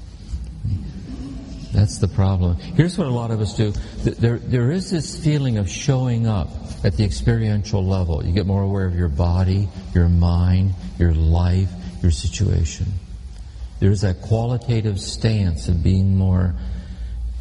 That's 1.75 1.99
the 1.99 2.09
problem. 2.09 2.57
Here's 2.57 2.97
what 2.97 3.07
a 3.07 3.11
lot 3.11 3.31
of 3.31 3.43
us 3.43 3.55
do. 3.55 3.73
There, 4.03 4.39
there 4.39 4.71
is 4.71 4.91
this 4.91 5.23
feeling 5.23 5.59
of 5.59 5.69
showing 5.69 6.27
up 6.27 6.49
at 6.85 6.97
the 6.97 7.05
experiential 7.05 7.85
level. 7.85 8.25
You 8.25 8.33
get 8.33 8.47
more 8.47 8.63
aware 8.63 8.87
of 8.87 8.95
your 8.95 9.11
body, 9.11 9.69
your 9.93 10.09
mind, 10.09 10.73
your 10.99 11.13
life, 11.13 11.69
your 12.01 12.13
situation. 12.13 12.87
There's 13.79 14.01
that 14.01 14.23
qualitative 14.23 14.99
stance 14.99 15.69
of 15.69 15.83
being 15.83 16.17
more 16.17 16.55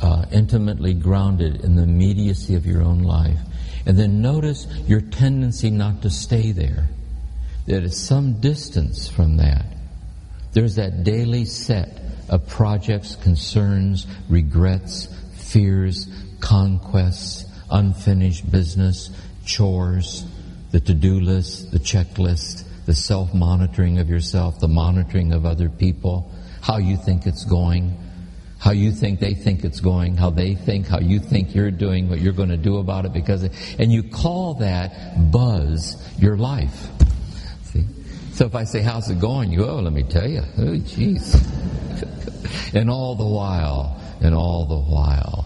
uh, 0.02 0.26
intimately 0.34 0.94
grounded 0.94 1.64
in 1.64 1.78
the 1.78 1.84
immediacy 1.84 2.56
of 2.56 2.66
your 2.66 2.82
own 2.82 3.04
life. 3.04 3.40
And 3.88 3.98
then 3.98 4.22
notice 4.22 4.68
your 4.86 5.00
tendency 5.00 5.72
not 5.72 6.02
to 6.02 6.10
stay 6.10 6.52
there. 6.52 6.90
That 7.68 7.84
at 7.84 7.94
some 7.94 8.42
distance 8.42 9.08
from 9.08 9.38
that, 9.38 9.66
there's 10.52 10.76
that 10.76 11.06
daily 11.06 11.46
set 11.46 12.02
of 12.28 12.48
projects, 12.48 13.16
concerns, 13.16 14.06
regrets, 14.30 15.08
fears, 15.38 16.06
conquests, 16.42 17.46
unfinished 17.72 18.52
business, 18.52 19.10
chores, 19.46 20.26
the 20.72 20.82
to-do 20.82 21.22
list, 21.22 21.72
the 21.72 21.80
checklist, 21.80 22.66
the 22.86 22.94
self-monitoring 22.94 24.00
of 24.00 24.10
yourself, 24.10 24.60
the 24.60 24.68
monitoring 24.68 25.32
of 25.32 25.46
other 25.46 25.70
people, 25.70 26.30
how 26.62 26.78
you 26.78 26.98
think 26.98 27.26
it's 27.26 27.46
going, 27.46 27.98
how 28.60 28.72
you 28.72 28.92
think 28.92 29.20
they 29.20 29.34
think 29.34 29.64
it's 29.64 29.80
going, 29.80 30.18
how 30.18 30.30
they 30.30 30.56
think, 30.56 30.88
how 30.88 31.00
you 31.00 31.20
think 31.20 31.54
you're 31.54 31.72
doing, 31.72 32.10
what 32.10 32.20
you're 32.20 32.34
going 32.34 32.50
to 32.50 32.58
do 32.58 32.78
about 32.78 33.06
it 33.06 33.14
because, 33.14 33.44
and 33.78 33.92
you 33.92 34.04
call 34.04 34.56
that 34.56 35.32
buzz 35.32 35.96
your 36.18 36.38
life. 36.38 36.88
See? 37.64 37.86
So 38.34 38.46
if 38.46 38.56
I 38.56 38.64
say, 38.64 38.82
how's 38.82 39.10
it 39.10 39.20
going? 39.20 39.52
You 39.52 39.60
go, 39.60 39.70
oh, 39.70 39.80
let 39.80 39.94
me 39.94 40.04
tell 40.04 40.28
you. 40.28 40.42
Oh, 40.58 40.78
jeez. 40.80 41.36
and 42.74 42.90
all 42.90 43.16
the 43.16 43.28
while, 43.28 44.02
and 44.22 44.34
all 44.34 44.66
the 44.66 44.80
while, 44.80 45.46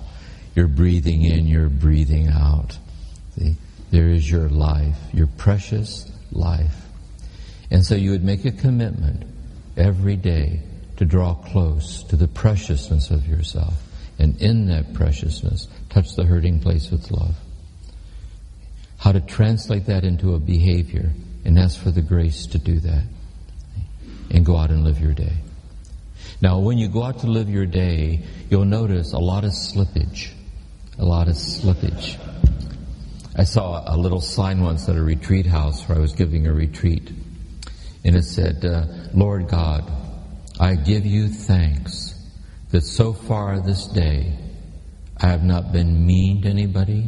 you're 0.55 0.67
breathing 0.67 1.23
in, 1.23 1.47
you're 1.47 1.69
breathing 1.69 2.29
out. 2.29 2.77
See? 3.37 3.55
There 3.91 4.07
is 4.07 4.29
your 4.29 4.47
life, 4.47 4.97
your 5.13 5.27
precious 5.27 6.09
life. 6.31 6.75
And 7.69 7.85
so 7.85 7.95
you 7.95 8.11
would 8.11 8.23
make 8.23 8.45
a 8.45 8.51
commitment 8.51 9.23
every 9.75 10.15
day 10.15 10.61
to 11.01 11.05
draw 11.07 11.33
close 11.33 12.03
to 12.03 12.15
the 12.15 12.27
preciousness 12.27 13.09
of 13.09 13.27
yourself. 13.27 13.73
And 14.19 14.39
in 14.39 14.67
that 14.67 14.93
preciousness, 14.93 15.67
touch 15.89 16.15
the 16.15 16.25
hurting 16.25 16.59
place 16.59 16.91
with 16.91 17.09
love. 17.09 17.33
How 18.99 19.11
to 19.11 19.19
translate 19.19 19.87
that 19.87 20.03
into 20.03 20.35
a 20.35 20.39
behavior 20.39 21.09
and 21.43 21.57
ask 21.57 21.81
for 21.81 21.89
the 21.89 22.03
grace 22.03 22.45
to 22.45 22.59
do 22.59 22.79
that. 22.81 23.03
And 24.29 24.45
go 24.45 24.55
out 24.55 24.69
and 24.69 24.83
live 24.83 25.01
your 25.01 25.15
day. 25.15 25.33
Now, 26.39 26.59
when 26.59 26.77
you 26.77 26.87
go 26.87 27.01
out 27.01 27.21
to 27.21 27.27
live 27.27 27.49
your 27.49 27.65
day, 27.65 28.23
you'll 28.51 28.65
notice 28.65 29.13
a 29.13 29.17
lot 29.17 29.43
of 29.43 29.53
slippage. 29.53 30.29
A 30.99 31.03
lot 31.03 31.29
of 31.29 31.33
slippage. 31.33 32.19
I 33.35 33.45
saw 33.45 33.83
a 33.87 33.97
little 33.97 34.21
sign 34.21 34.61
once 34.61 34.87
at 34.87 34.95
a 34.95 35.01
retreat 35.01 35.47
house 35.47 35.81
where 35.89 35.97
I 35.97 36.01
was 36.01 36.13
giving 36.13 36.45
a 36.45 36.53
retreat. 36.53 37.09
And 38.05 38.15
it 38.15 38.25
said, 38.25 38.63
uh, 38.63 38.85
Lord 39.15 39.47
God, 39.47 39.91
I 40.61 40.75
give 40.75 41.07
you 41.07 41.27
thanks 41.27 42.13
that 42.69 42.81
so 42.81 43.13
far 43.13 43.59
this 43.59 43.87
day 43.87 44.37
I 45.17 45.25
have 45.25 45.43
not 45.43 45.71
been 45.71 46.05
mean 46.05 46.43
to 46.43 46.49
anybody. 46.49 47.07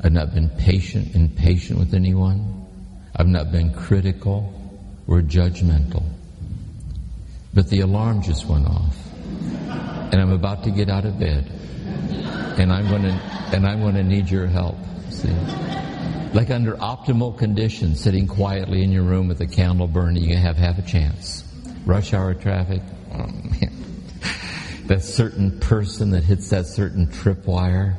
I've 0.00 0.12
not 0.12 0.32
been 0.32 0.48
patient, 0.50 1.16
and 1.16 1.28
impatient 1.28 1.80
with 1.80 1.94
anyone. 1.94 2.64
I've 3.16 3.26
not 3.26 3.50
been 3.50 3.74
critical 3.74 4.54
or 5.08 5.20
judgmental. 5.20 6.04
But 7.52 7.68
the 7.70 7.80
alarm 7.80 8.22
just 8.22 8.46
went 8.46 8.68
off. 8.68 8.96
And 9.16 10.14
I'm 10.14 10.30
about 10.30 10.62
to 10.64 10.70
get 10.70 10.88
out 10.88 11.04
of 11.04 11.18
bed. 11.18 11.50
And 12.56 12.72
I'm 12.72 12.86
going 12.86 13.02
to, 13.02 13.20
and 13.52 13.66
I'm 13.66 13.80
going 13.80 13.96
to 13.96 14.04
need 14.04 14.30
your 14.30 14.46
help. 14.46 14.76
See? 15.10 15.28
Like 16.32 16.50
under 16.50 16.76
optimal 16.76 17.36
conditions, 17.36 18.00
sitting 18.00 18.28
quietly 18.28 18.84
in 18.84 18.92
your 18.92 19.02
room 19.02 19.26
with 19.26 19.40
a 19.40 19.46
candle 19.48 19.88
burning, 19.88 20.22
you 20.22 20.36
have 20.36 20.56
half 20.56 20.78
a 20.78 20.82
chance 20.82 21.42
rush 21.84 22.12
hour 22.14 22.34
traffic. 22.34 22.82
Oh. 23.12 23.28
That 24.86 25.04
certain 25.04 25.60
person 25.60 26.10
that 26.10 26.24
hits 26.24 26.50
that 26.50 26.66
certain 26.66 27.06
tripwire. 27.06 27.96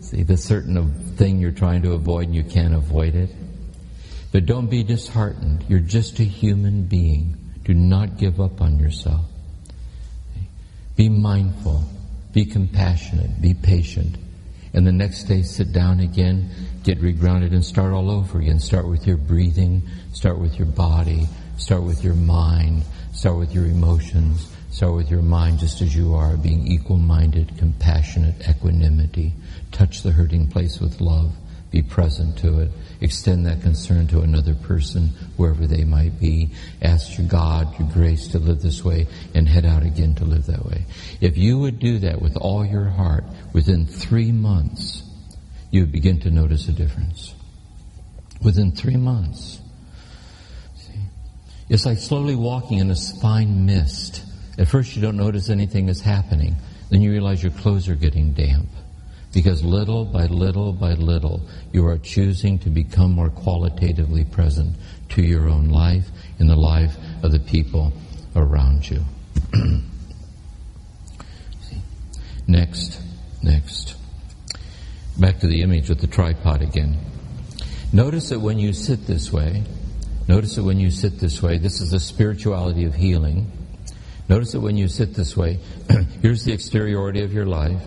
See, 0.00 0.22
the 0.22 0.36
certain 0.36 0.94
thing 1.16 1.40
you're 1.40 1.50
trying 1.50 1.82
to 1.82 1.92
avoid 1.92 2.26
and 2.26 2.34
you 2.34 2.44
can't 2.44 2.74
avoid 2.74 3.14
it. 3.14 3.30
But 4.30 4.46
don't 4.46 4.70
be 4.70 4.82
disheartened. 4.82 5.64
You're 5.68 5.80
just 5.80 6.20
a 6.20 6.24
human 6.24 6.84
being. 6.84 7.36
Do 7.64 7.74
not 7.74 8.18
give 8.18 8.40
up 8.40 8.60
on 8.60 8.78
yourself. 8.78 9.26
Be 10.96 11.08
mindful. 11.08 11.84
Be 12.32 12.46
compassionate. 12.46 13.42
Be 13.42 13.52
patient. 13.52 14.16
And 14.72 14.86
the 14.86 14.92
next 14.92 15.24
day, 15.24 15.42
sit 15.42 15.72
down 15.72 16.00
again, 16.00 16.50
get 16.82 17.00
regrounded, 17.00 17.52
and 17.52 17.64
start 17.64 17.92
all 17.92 18.10
over 18.10 18.38
again. 18.38 18.58
Start 18.58 18.88
with 18.88 19.06
your 19.06 19.18
breathing. 19.18 19.82
Start 20.14 20.38
with 20.38 20.56
your 20.58 20.68
body. 20.68 21.26
Start 21.58 21.82
with 21.82 22.02
your 22.02 22.14
mind. 22.14 22.84
Start 23.12 23.36
with 23.38 23.54
your 23.54 23.66
emotions. 23.66 24.50
Start 24.70 24.94
with 24.94 25.10
your 25.10 25.22
mind 25.22 25.58
just 25.58 25.80
as 25.82 25.94
you 25.94 26.14
are, 26.14 26.36
being 26.36 26.66
equal-minded, 26.66 27.58
compassionate, 27.58 28.48
equanimity. 28.48 29.34
Touch 29.70 30.02
the 30.02 30.10
hurting 30.10 30.48
place 30.48 30.80
with 30.80 31.00
love. 31.00 31.32
Be 31.70 31.82
present 31.82 32.36
to 32.38 32.60
it. 32.60 32.70
Extend 33.00 33.46
that 33.46 33.62
concern 33.62 34.06
to 34.08 34.20
another 34.20 34.54
person, 34.54 35.08
wherever 35.36 35.66
they 35.66 35.84
might 35.84 36.20
be. 36.20 36.50
Ask 36.82 37.16
your 37.16 37.26
God, 37.26 37.78
your 37.78 37.88
grace 37.88 38.28
to 38.28 38.38
live 38.38 38.60
this 38.60 38.84
way 38.84 39.06
and 39.34 39.48
head 39.48 39.64
out 39.64 39.82
again 39.82 40.14
to 40.16 40.24
live 40.24 40.46
that 40.46 40.64
way. 40.66 40.84
If 41.20 41.38
you 41.38 41.58
would 41.60 41.78
do 41.78 41.98
that 42.00 42.20
with 42.20 42.36
all 42.36 42.64
your 42.64 42.86
heart, 42.86 43.24
within 43.54 43.86
three 43.86 44.32
months, 44.32 45.02
you 45.70 45.82
would 45.82 45.92
begin 45.92 46.20
to 46.20 46.30
notice 46.30 46.68
a 46.68 46.72
difference. 46.72 47.34
Within 48.42 48.72
three 48.72 48.96
months. 48.96 49.61
It's 51.72 51.86
like 51.86 51.96
slowly 51.96 52.34
walking 52.34 52.80
in 52.80 52.90
a 52.90 52.94
fine 52.94 53.64
mist. 53.64 54.22
At 54.58 54.68
first, 54.68 54.94
you 54.94 55.00
don't 55.00 55.16
notice 55.16 55.48
anything 55.48 55.88
is 55.88 56.02
happening. 56.02 56.54
Then 56.90 57.00
you 57.00 57.10
realize 57.10 57.42
your 57.42 57.52
clothes 57.52 57.88
are 57.88 57.94
getting 57.94 58.34
damp. 58.34 58.68
Because 59.32 59.64
little 59.64 60.04
by 60.04 60.26
little 60.26 60.74
by 60.74 60.92
little, 60.92 61.40
you 61.72 61.86
are 61.86 61.96
choosing 61.96 62.58
to 62.58 62.68
become 62.68 63.12
more 63.12 63.30
qualitatively 63.30 64.22
present 64.22 64.76
to 65.08 65.22
your 65.22 65.48
own 65.48 65.70
life 65.70 66.10
and 66.38 66.50
the 66.50 66.56
life 66.56 66.94
of 67.22 67.32
the 67.32 67.40
people 67.40 67.94
around 68.36 68.90
you. 68.90 69.02
next, 72.46 73.00
next. 73.42 73.94
Back 75.18 75.38
to 75.38 75.46
the 75.46 75.62
image 75.62 75.88
with 75.88 76.02
the 76.02 76.06
tripod 76.06 76.60
again. 76.60 76.98
Notice 77.94 78.28
that 78.28 78.40
when 78.40 78.58
you 78.58 78.74
sit 78.74 79.06
this 79.06 79.32
way, 79.32 79.64
Notice 80.28 80.56
that 80.56 80.64
when 80.64 80.78
you 80.78 80.90
sit 80.90 81.18
this 81.18 81.42
way, 81.42 81.58
this 81.58 81.80
is 81.80 81.90
the 81.90 82.00
spirituality 82.00 82.84
of 82.84 82.94
healing. 82.94 83.50
Notice 84.28 84.52
that 84.52 84.60
when 84.60 84.76
you 84.76 84.88
sit 84.88 85.14
this 85.14 85.36
way, 85.36 85.58
here's 86.22 86.44
the 86.44 86.52
exteriority 86.52 87.22
of 87.22 87.32
your 87.32 87.46
life. 87.46 87.82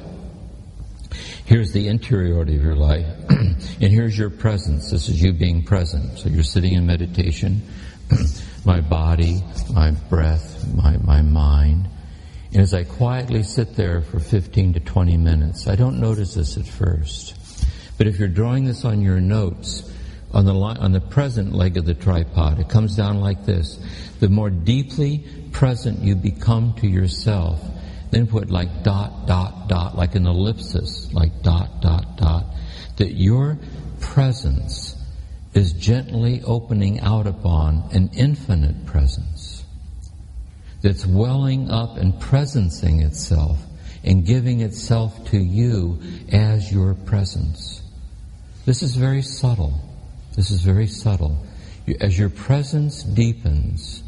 Here's 1.45 1.71
the 1.71 1.87
interiority 1.87 2.55
of 2.55 2.63
your 2.63 2.75
life. 2.75 3.05
and 3.29 3.83
here's 3.83 4.17
your 4.17 4.29
presence. 4.29 4.91
This 4.91 5.09
is 5.09 5.21
you 5.21 5.31
being 5.31 5.63
present. 5.63 6.19
So 6.19 6.29
you're 6.29 6.43
sitting 6.43 6.73
in 6.73 6.85
meditation. 6.85 7.61
my 8.65 8.81
body, 8.81 9.41
my 9.71 9.91
breath, 9.91 10.67
my, 10.73 10.97
my 10.97 11.21
mind. 11.21 11.87
And 12.51 12.61
as 12.61 12.73
I 12.73 12.83
quietly 12.83 13.43
sit 13.43 13.75
there 13.75 14.01
for 14.01 14.19
15 14.19 14.73
to 14.73 14.79
20 14.79 15.17
minutes, 15.17 15.67
I 15.67 15.75
don't 15.75 15.99
notice 15.99 16.33
this 16.33 16.57
at 16.57 16.67
first. 16.67 17.35
But 17.97 18.07
if 18.07 18.19
you're 18.19 18.27
drawing 18.27 18.65
this 18.65 18.85
on 18.85 19.01
your 19.01 19.19
notes, 19.19 19.91
on 20.35 20.43
the, 20.45 20.53
on 20.53 20.91
the 20.91 20.99
present 20.99 21.53
leg 21.53 21.77
of 21.77 21.85
the 21.85 21.93
tripod. 21.93 22.59
It 22.59 22.67
comes 22.67 22.95
down 22.95 23.21
like 23.21 23.45
this. 23.45 23.79
The 24.19 24.27
more 24.27 24.49
deeply 24.49 25.25
present 25.53 25.99
you 25.99 26.15
become 26.15 26.73
to 26.75 26.87
yourself, 26.87 27.61
then 28.11 28.27
put 28.27 28.51
like 28.51 28.83
dot, 28.83 29.27
dot, 29.27 29.69
dot, 29.69 29.95
like 29.97 30.15
an 30.15 30.27
ellipsis, 30.27 31.11
like 31.13 31.41
dot, 31.41 31.81
dot, 31.81 32.17
dot, 32.17 32.45
that 32.97 33.13
your 33.13 33.57
presence 34.01 35.01
is 35.53 35.71
gently 35.71 36.41
opening 36.43 36.99
out 36.99 37.27
upon 37.27 37.87
an 37.93 38.09
infinite 38.13 38.85
presence 38.85 39.63
that's 40.81 41.05
welling 41.05 41.71
up 41.71 41.95
and 41.95 42.13
presencing 42.15 43.05
itself 43.05 43.57
and 44.03 44.25
giving 44.25 44.59
itself 44.59 45.29
to 45.29 45.37
you 45.37 46.01
as 46.29 46.69
your 46.69 46.93
presence. 46.93 47.81
This 48.65 48.83
is 48.83 48.95
very 48.97 49.21
subtle. 49.21 49.84
This 50.35 50.51
is 50.51 50.61
very 50.61 50.87
subtle. 50.87 51.37
As 52.01 52.17
your 52.17 52.29
presence 52.29 53.03
deepens, 53.03 54.03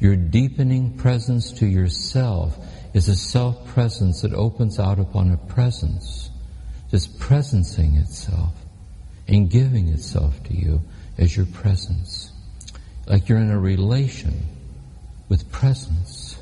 your 0.00 0.16
deepening 0.16 0.96
presence 0.96 1.52
to 1.52 1.66
yourself 1.66 2.58
is 2.94 3.08
a 3.08 3.16
self 3.16 3.66
presence 3.68 4.22
that 4.22 4.32
opens 4.32 4.78
out 4.78 4.98
upon 4.98 5.30
a 5.30 5.36
presence, 5.36 6.30
just 6.90 7.18
presencing 7.18 8.00
itself 8.00 8.54
and 9.28 9.50
giving 9.50 9.88
itself 9.88 10.42
to 10.44 10.54
you 10.54 10.80
as 11.18 11.36
your 11.36 11.46
presence. 11.46 12.32
Like 13.06 13.28
you're 13.28 13.38
in 13.38 13.50
a 13.50 13.58
relation 13.58 14.46
with 15.28 15.50
presence, 15.52 16.40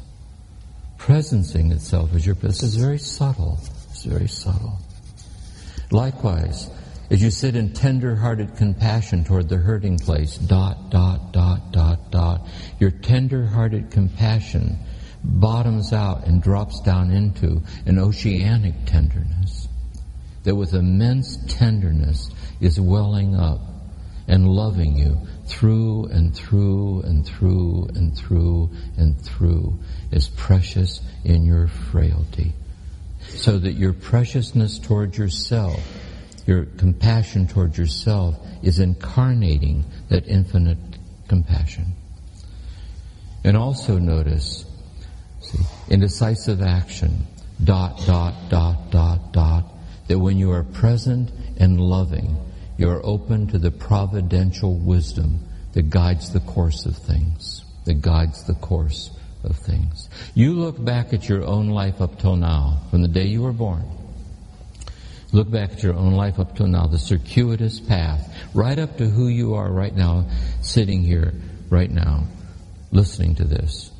presencing 0.98 1.72
itself 1.72 2.14
as 2.14 2.24
your 2.24 2.36
presence. 2.36 2.60
This 2.60 2.74
is 2.74 2.76
very 2.76 2.98
subtle. 2.98 3.58
It's 3.90 4.04
very 4.04 4.28
subtle. 4.28 4.78
Likewise, 5.90 6.70
as 7.10 7.22
you 7.22 7.30
sit 7.30 7.56
in 7.56 7.72
tender-hearted 7.72 8.56
compassion 8.56 9.24
toward 9.24 9.48
the 9.48 9.56
hurting 9.56 9.98
place, 9.98 10.36
dot, 10.36 10.90
dot, 10.90 11.32
dot, 11.32 11.72
dot, 11.72 12.10
dot, 12.10 12.48
your 12.80 12.90
tender-hearted 12.90 13.90
compassion 13.90 14.78
bottoms 15.22 15.92
out 15.92 16.26
and 16.26 16.42
drops 16.42 16.80
down 16.80 17.10
into 17.10 17.62
an 17.86 17.98
oceanic 17.98 18.74
tenderness 18.86 19.68
that 20.46 20.54
with 20.54 20.74
immense 20.74 21.36
tenderness 21.48 22.30
is 22.60 22.80
welling 22.80 23.34
up 23.34 23.60
and 24.28 24.48
loving 24.48 24.96
you 24.96 25.18
through 25.46 26.06
and 26.06 26.34
through 26.34 27.02
and 27.02 27.26
through 27.26 27.88
and 27.94 28.16
through 28.16 28.70
and 28.96 29.20
through 29.20 29.78
is 30.12 30.28
precious 30.28 31.00
in 31.24 31.44
your 31.44 31.66
frailty. 31.66 32.52
So 33.20 33.58
that 33.58 33.72
your 33.72 33.92
preciousness 33.92 34.78
toward 34.78 35.16
yourself, 35.16 35.80
your 36.46 36.64
compassion 36.64 37.46
towards 37.46 37.76
yourself 37.76 38.38
is 38.62 38.78
incarnating 38.78 39.84
that 40.08 40.26
infinite 40.26 40.78
compassion. 41.28 41.92
And 43.44 43.56
also 43.56 43.98
notice, 43.98 44.64
see, 45.40 45.58
in 45.88 46.00
decisive 46.00 46.62
action, 46.62 47.26
dot, 47.62 48.00
dot, 48.06 48.34
dot, 48.48 48.90
dot, 48.90 49.32
dot, 49.32 49.72
that 50.08 50.18
when 50.18 50.38
you 50.38 50.52
are 50.52 50.62
present 50.62 51.30
and 51.58 51.80
loving, 51.80 52.36
you 52.76 52.90
are 52.90 53.04
open 53.04 53.48
to 53.48 53.58
the 53.58 53.70
providential 53.70 54.74
wisdom 54.74 55.40
that 55.72 55.90
guides 55.90 56.32
the 56.32 56.40
course 56.40 56.86
of 56.86 56.96
things, 56.96 57.64
that 57.84 58.00
guides 58.00 58.44
the 58.44 58.54
course 58.54 59.10
of 59.44 59.56
things. 59.56 60.08
You 60.34 60.52
look 60.52 60.82
back 60.82 61.12
at 61.12 61.28
your 61.28 61.44
own 61.44 61.68
life 61.68 62.00
up 62.00 62.18
till 62.18 62.36
now, 62.36 62.82
from 62.90 63.02
the 63.02 63.08
day 63.08 63.26
you 63.26 63.42
were 63.42 63.52
born. 63.52 63.84
Look 65.32 65.50
back 65.50 65.72
at 65.72 65.82
your 65.82 65.94
own 65.94 66.12
life 66.12 66.38
up 66.38 66.56
till 66.56 66.68
now, 66.68 66.86
the 66.86 66.98
circuitous 66.98 67.80
path, 67.80 68.32
right 68.54 68.78
up 68.78 68.96
to 68.98 69.08
who 69.08 69.28
you 69.28 69.54
are 69.54 69.70
right 69.70 69.94
now, 69.94 70.26
sitting 70.62 71.02
here 71.02 71.34
right 71.68 71.90
now, 71.90 72.24
listening 72.92 73.34
to 73.36 73.44
this. 73.44 73.90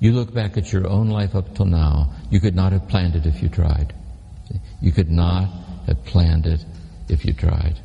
You 0.00 0.12
look 0.12 0.34
back 0.34 0.56
at 0.56 0.72
your 0.72 0.88
own 0.88 1.08
life 1.08 1.36
up 1.36 1.54
till 1.54 1.66
now, 1.66 2.12
you 2.30 2.40
could 2.40 2.56
not 2.56 2.72
have 2.72 2.88
planned 2.88 3.14
it 3.14 3.26
if 3.26 3.42
you 3.42 3.48
tried. 3.48 3.94
You 4.80 4.90
could 4.90 5.10
not 5.10 5.48
have 5.86 6.04
planned 6.04 6.46
it 6.46 6.64
if 7.08 7.24
you 7.24 7.32
tried. 7.32 7.78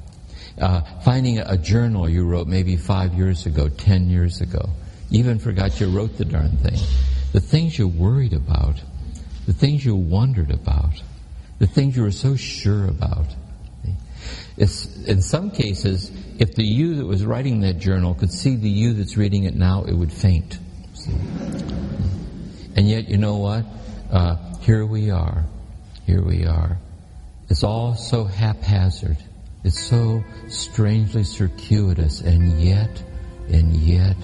Uh, 0.60 0.82
finding 1.06 1.38
a 1.38 1.58
journal 1.58 2.10
you 2.10 2.26
wrote 2.26 2.48
maybe 2.48 2.76
five 2.76 3.14
years 3.14 3.46
ago, 3.46 3.70
ten 3.70 4.10
years 4.10 4.42
ago. 4.42 4.70
Even 5.12 5.38
forgot 5.38 5.80
you 5.80 5.88
wrote 5.88 6.18
the 6.18 6.26
darn 6.26 6.58
thing. 6.58 6.80
The 7.34 7.40
things 7.40 7.78
you 7.78 7.88
worried 7.88 8.34
about, 8.34 8.82
the 9.46 9.54
things 9.54 9.86
you 9.86 9.96
wondered 9.96 10.50
about, 10.50 11.04
the 11.60 11.68
things 11.68 11.96
you 11.96 12.04
were 12.04 12.12
so 12.12 12.36
sure 12.36 12.86
about. 12.86 13.28
It's, 14.58 15.04
in 15.04 15.22
some 15.22 15.52
cases, 15.52 16.12
if 16.40 16.56
the 16.56 16.64
you 16.64 16.96
that 16.96 17.06
was 17.06 17.24
writing 17.24 17.62
that 17.62 17.80
journal 17.80 18.16
could 18.16 18.32
see 18.32 18.56
the 18.56 18.70
you 18.70 18.94
that's 18.94 19.16
reading 19.16 19.44
it 19.44 19.56
now, 19.56 19.84
it 19.84 19.94
would 19.94 20.12
faint. 20.12 20.58
And 22.76 22.90
yet, 22.90 23.08
you 23.08 23.18
know 23.18 23.38
what? 23.38 23.66
Uh, 24.12 24.36
here 24.62 24.86
we 24.86 25.12
are. 25.12 25.46
Here 26.06 26.24
we 26.24 26.46
are. 26.46 26.78
It's 27.50 27.64
all 27.64 27.96
so 27.96 28.26
haphazard. 28.26 29.18
It's 29.64 29.84
so 29.88 30.24
strangely 30.48 31.24
circuitous, 31.24 32.22
and 32.22 32.60
yet, 32.62 33.04
and 33.50 33.76
yet, 33.76 34.16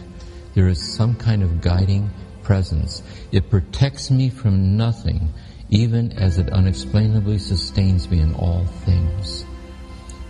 there 0.56 0.68
is 0.68 0.96
some 0.96 1.16
kind 1.16 1.44
of 1.44 1.62
guiding 1.62 2.10
presence. 2.44 3.04
It 3.32 3.50
protects 3.50 4.12
me 4.12 4.30
from 4.30 4.78
nothing, 4.78 5.30
even 5.74 6.12
as 6.20 6.38
it 6.38 6.52
unexplainably 6.52 7.40
sustains 7.40 8.08
me 8.08 8.20
in 8.20 8.36
all 8.36 8.64
things. 8.86 9.44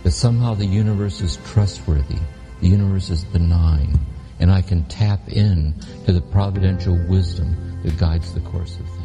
That 0.02 0.12
somehow 0.12 0.54
the 0.54 0.64
universe 0.64 1.20
is 1.20 1.36
trustworthy, 1.44 2.18
the 2.62 2.68
universe 2.68 3.10
is 3.10 3.24
benign, 3.24 3.98
and 4.40 4.50
I 4.50 4.62
can 4.62 4.84
tap 4.84 5.28
in 5.28 5.74
to 6.06 6.12
the 6.12 6.22
providential 6.22 6.98
wisdom 7.08 7.82
that 7.82 7.98
guides 7.98 8.32
the 8.32 8.40
course 8.40 8.78
of 8.78 8.88
things. 8.88 9.04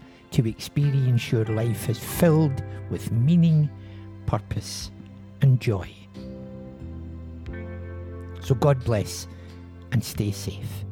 to 0.31 0.47
experience 0.47 1.31
your 1.31 1.45
life 1.45 1.89
as 1.89 1.99
filled 1.99 2.63
with 2.89 3.11
meaning, 3.11 3.69
purpose, 4.25 4.91
and 5.41 5.59
joy. 5.59 5.89
So 8.41 8.55
God 8.55 8.83
bless 8.83 9.27
and 9.91 10.03
stay 10.03 10.31
safe. 10.31 10.85